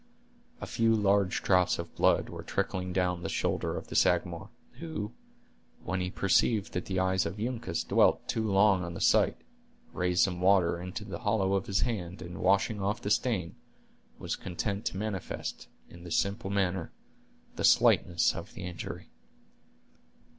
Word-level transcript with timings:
A 0.59 0.65
few 0.65 0.95
large 0.95 1.43
drops 1.43 1.77
of 1.77 1.93
blood 1.95 2.27
were 2.27 2.41
trickling 2.41 2.91
down 2.91 3.21
the 3.21 3.29
shoulder 3.29 3.77
of 3.77 3.89
the 3.89 3.95
Sagamore, 3.95 4.49
who, 4.79 5.13
when 5.83 6.01
he 6.01 6.09
perceived 6.09 6.73
that 6.73 6.85
the 6.85 6.99
eyes 6.99 7.27
of 7.27 7.39
Uncas 7.39 7.83
dwelt 7.83 8.27
too 8.27 8.43
long 8.51 8.83
on 8.83 8.95
the 8.95 8.99
sight, 8.99 9.37
raised 9.93 10.23
some 10.23 10.41
water 10.41 10.81
in 10.81 10.91
the 11.01 11.19
hollow 11.19 11.53
of 11.53 11.67
his 11.67 11.81
hand, 11.81 12.23
and 12.23 12.39
washing 12.39 12.81
off 12.81 12.99
the 12.99 13.11
stain, 13.11 13.53
was 14.17 14.35
content 14.35 14.85
to 14.85 14.97
manifest, 14.97 15.67
in 15.87 16.03
this 16.03 16.17
simple 16.17 16.49
manner, 16.49 16.91
the 17.55 17.63
slightness 17.63 18.33
of 18.33 18.55
the 18.55 18.63
injury. 18.63 19.11